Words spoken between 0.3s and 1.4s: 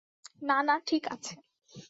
না না, ঠিক আছে!